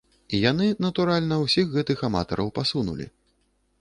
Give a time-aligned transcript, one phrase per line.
[0.35, 3.07] І яны, натуральна, усіх гэтых аматараў пасунулі.